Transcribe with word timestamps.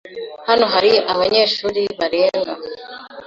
Hano 0.47 0.65
hari 0.73 0.91
abanyeshuri 1.13 1.81
barenga 1.99 2.53